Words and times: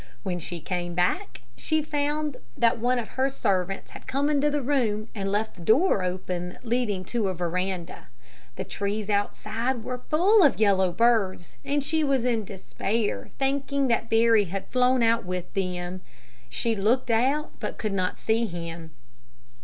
When 0.23 0.39
she 0.39 0.59
came 0.61 0.95
back, 0.95 1.41
she 1.55 1.83
found 1.83 2.37
that 2.57 2.79
one 2.79 2.97
of 2.97 3.09
the 3.17 3.29
servants 3.29 3.91
had 3.91 4.07
come 4.07 4.31
into 4.31 4.49
the 4.49 4.63
room 4.63 5.09
and 5.13 5.31
left 5.31 5.53
the 5.57 5.61
door 5.61 6.01
open 6.03 6.57
leading 6.63 7.05
to 7.05 7.27
a 7.27 7.35
veranda. 7.35 8.07
The 8.55 8.63
trees 8.63 9.11
outside 9.11 9.83
were 9.83 9.99
full 9.99 10.41
of 10.41 10.59
yellow 10.59 10.91
birds, 10.91 11.57
and 11.63 11.83
she 11.83 12.03
was 12.03 12.25
in 12.25 12.45
despair, 12.45 13.29
thinking 13.37 13.89
that 13.89 14.09
Barry 14.09 14.45
had 14.45 14.69
flown 14.69 15.03
out 15.03 15.23
with 15.23 15.53
them. 15.53 16.01
She 16.49 16.75
looked 16.75 17.11
out, 17.11 17.51
but 17.59 17.77
could 17.77 17.93
not 17.93 18.17
see 18.17 18.47
him. 18.47 18.89